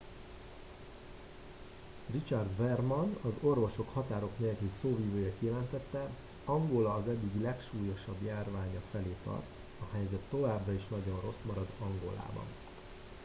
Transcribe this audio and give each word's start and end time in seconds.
richard 2.11 2.51
veerman 2.57 3.17
az 3.21 3.33
orvosok 3.41 3.93
határok 3.93 4.37
nélkül 4.39 4.69
szóvivője 4.81 5.31
kijelentette 5.39 6.09
angola 6.45 6.93
az 6.93 7.07
eddigi 7.07 7.41
legsúlyosabb 7.43 8.21
járványa 8.25 8.81
felé 8.91 9.15
tart 9.23 9.45
a 9.79 9.95
helyzet 9.95 10.19
továbbra 10.29 10.73
is 10.73 10.87
nagyon 10.87 11.21
rossz 11.21 11.41
marad 11.47 11.67
angolában 11.79 12.45